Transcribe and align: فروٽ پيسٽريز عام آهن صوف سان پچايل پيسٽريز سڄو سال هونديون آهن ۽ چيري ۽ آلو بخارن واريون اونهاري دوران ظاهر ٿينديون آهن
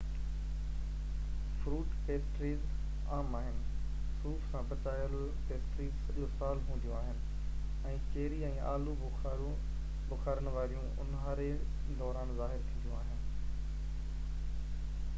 فروٽ 1.63 1.91
پيسٽريز 2.05 2.63
عام 3.17 3.35
آهن 3.39 3.59
صوف 4.21 4.47
سان 4.53 4.65
پچايل 4.71 5.13
پيسٽريز 5.51 5.99
سڄو 6.07 6.25
سال 6.39 6.63
هونديون 6.71 6.97
آهن 7.01 7.21
۽ 7.91 7.99
چيري 8.15 8.41
۽ 8.49 8.51
آلو 8.71 8.97
بخارن 9.03 10.51
واريون 10.57 10.89
اونهاري 11.05 11.47
دوران 12.03 12.33
ظاهر 12.41 12.65
ٿينديون 12.73 12.99
آهن 13.03 14.99